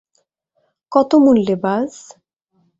কত 0.91 1.11
মূল্যে, 1.15 1.55
বায? 1.63 1.81